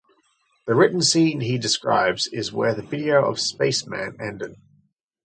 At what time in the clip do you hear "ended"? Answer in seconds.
4.19-4.55